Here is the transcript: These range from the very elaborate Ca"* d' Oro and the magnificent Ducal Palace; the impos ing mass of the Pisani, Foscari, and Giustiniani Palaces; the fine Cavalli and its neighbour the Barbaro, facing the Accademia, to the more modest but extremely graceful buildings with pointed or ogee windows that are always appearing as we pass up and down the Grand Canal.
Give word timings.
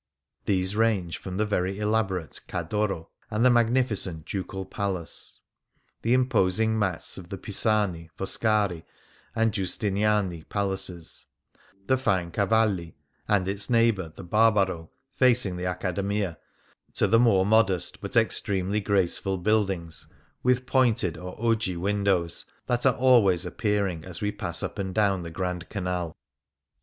These 0.45 0.75
range 0.75 1.19
from 1.19 1.37
the 1.37 1.45
very 1.45 1.77
elaborate 1.77 2.41
Ca"* 2.47 2.63
d' 2.63 2.73
Oro 2.73 3.09
and 3.29 3.45
the 3.45 3.51
magnificent 3.51 4.25
Ducal 4.25 4.65
Palace; 4.65 5.39
the 6.01 6.17
impos 6.17 6.59
ing 6.59 6.79
mass 6.79 7.19
of 7.19 7.29
the 7.29 7.37
Pisani, 7.37 8.09
Foscari, 8.17 8.83
and 9.35 9.51
Giustiniani 9.53 10.49
Palaces; 10.49 11.27
the 11.85 11.99
fine 11.99 12.31
Cavalli 12.31 12.95
and 13.27 13.47
its 13.47 13.69
neighbour 13.69 14.11
the 14.15 14.23
Barbaro, 14.23 14.89
facing 15.13 15.55
the 15.57 15.67
Accademia, 15.67 16.37
to 16.95 17.05
the 17.05 17.19
more 17.19 17.45
modest 17.45 18.01
but 18.01 18.15
extremely 18.15 18.79
graceful 18.79 19.37
buildings 19.37 20.07
with 20.41 20.65
pointed 20.65 21.15
or 21.15 21.35
ogee 21.37 21.77
windows 21.77 22.45
that 22.65 22.87
are 22.87 22.95
always 22.95 23.45
appearing 23.45 24.03
as 24.03 24.19
we 24.19 24.31
pass 24.31 24.63
up 24.63 24.79
and 24.79 24.95
down 24.95 25.21
the 25.21 25.29
Grand 25.29 25.69
Canal. 25.69 26.17